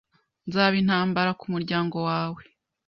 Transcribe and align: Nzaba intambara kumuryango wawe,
Nzaba 0.47 0.75
intambara 0.81 1.31
kumuryango 1.39 1.97
wawe, 2.07 2.41